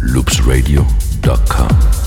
loopsradio.com 0.00 2.05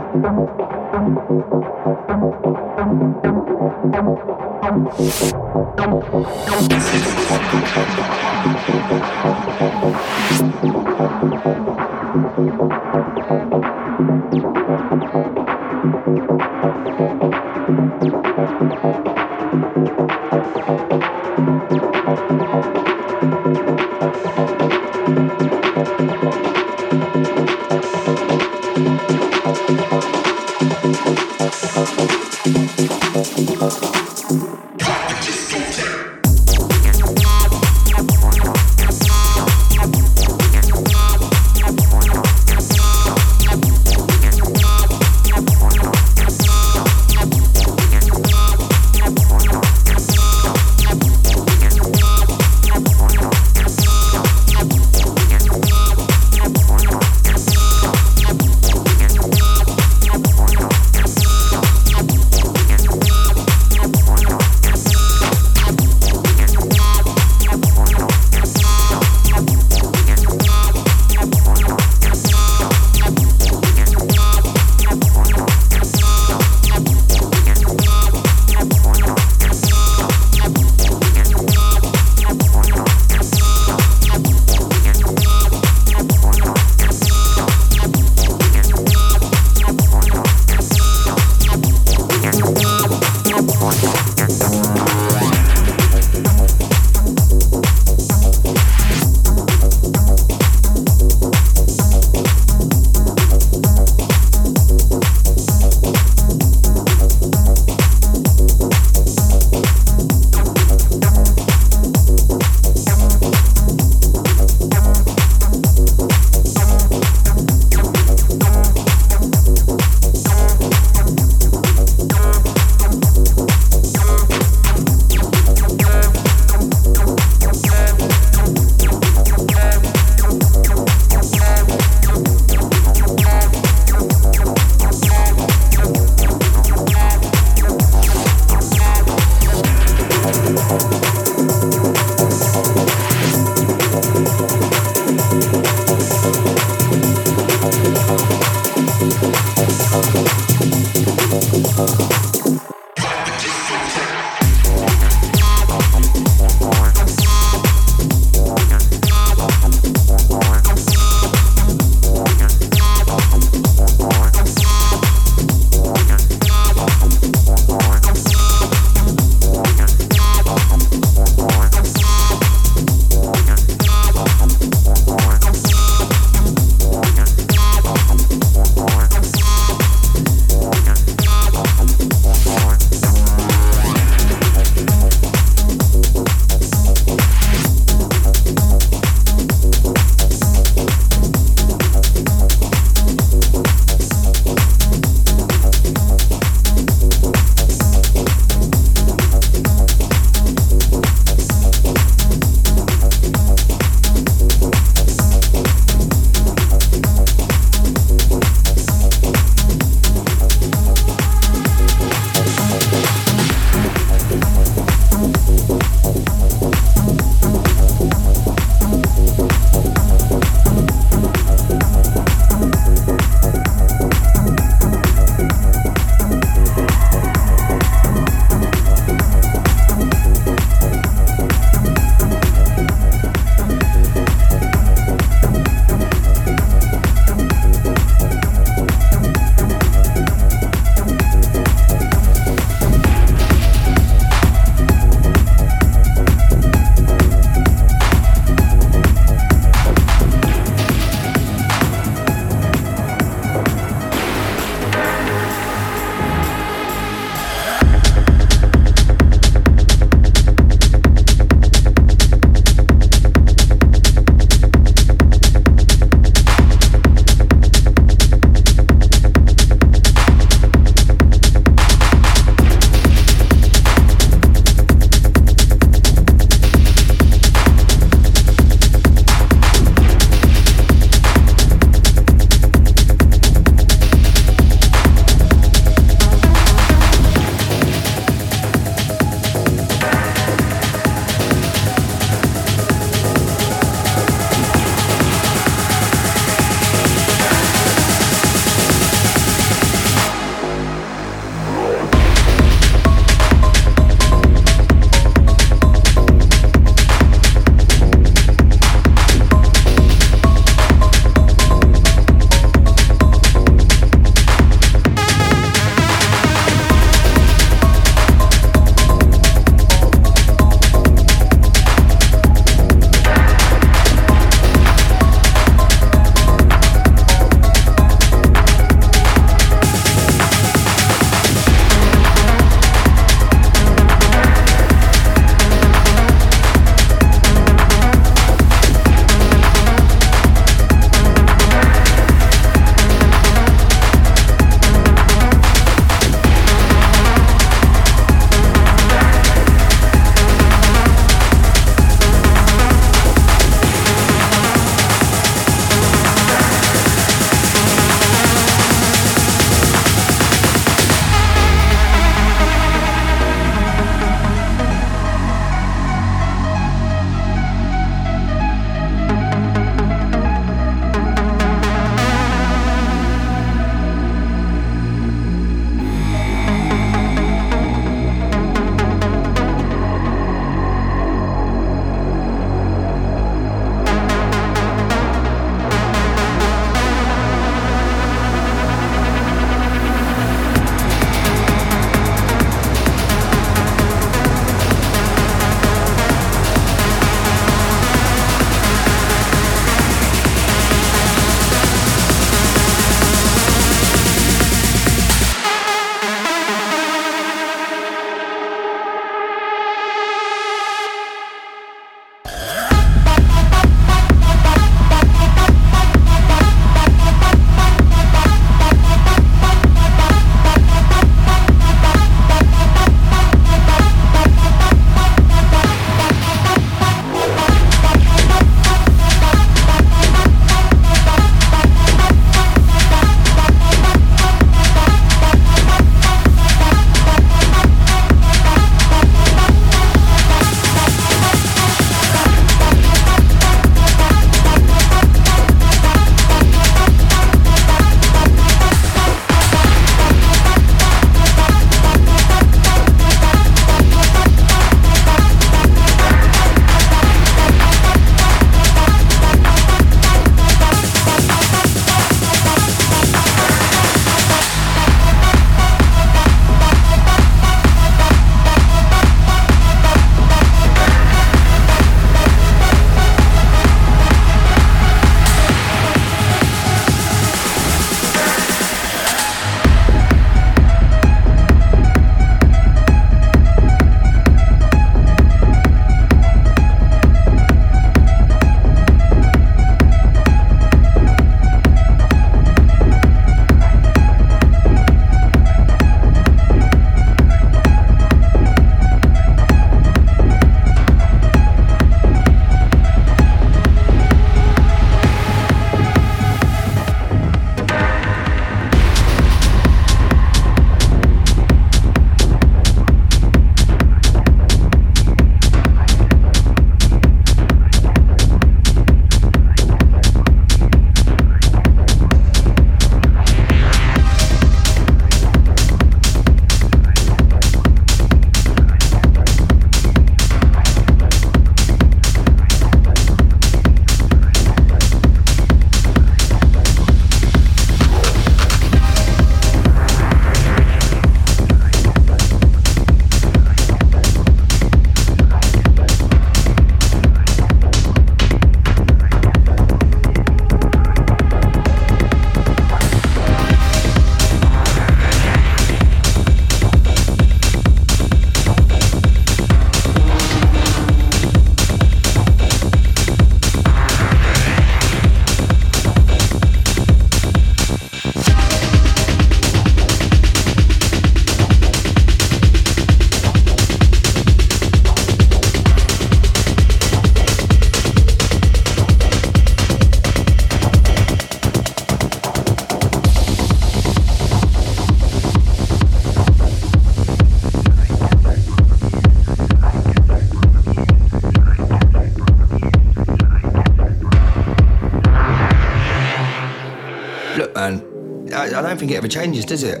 think 599.06 599.14
it 599.14 599.18
ever 599.18 599.28
changes, 599.28 599.64
does 599.64 599.84
it? 599.84 600.00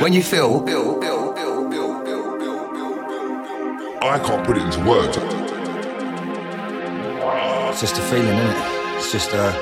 When 0.00 0.14
you 0.14 0.22
feel, 0.22 0.64
I 4.00 4.18
can't 4.24 4.46
put 4.46 4.56
it 4.56 4.62
into 4.62 4.80
words. 4.88 5.18
it's 7.68 7.80
just 7.80 7.98
a 7.98 8.02
feeling, 8.02 8.38
isn't 8.38 8.56
it? 8.56 8.96
It's 8.96 9.12
just 9.12 9.34
uh, 9.34 9.52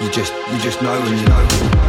you 0.00 0.10
just 0.10 0.32
you 0.50 0.58
just 0.58 0.82
know 0.82 1.00
when 1.00 1.16
you 1.16 1.26
know. 1.26 1.83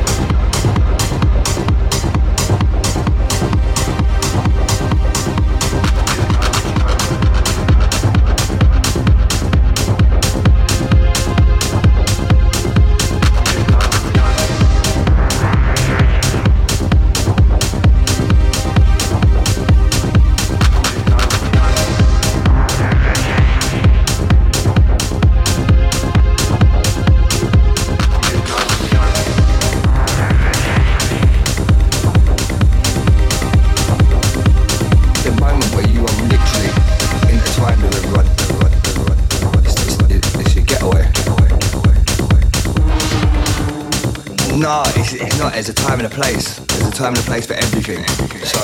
And 46.06 46.14
a 46.14 46.16
place. 46.16 46.58
There's 46.58 46.88
a 46.88 46.92
time 46.92 47.14
and 47.14 47.18
a 47.18 47.22
place 47.22 47.46
for 47.48 47.54
everything. 47.54 48.06
So 48.46 48.60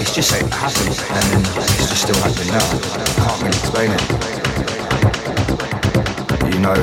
it's 0.00 0.14
just 0.14 0.32
it 0.32 0.46
happens, 0.52 1.02
and 1.10 1.46
it's 1.74 1.88
just 1.88 2.02
still 2.02 2.16
happening 2.16 2.52
now. 2.52 2.64
I 2.94 3.06
Can't 3.16 3.42
really 3.42 3.58
explain 3.58 3.90
it. 3.92 4.02
You 6.54 6.60
know, 6.60 6.76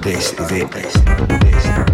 this 0.00 0.32
is 0.32 0.50
it. 0.52 1.93